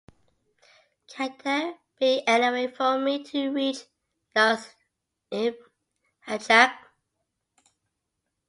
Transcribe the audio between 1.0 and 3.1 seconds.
Can there be any way for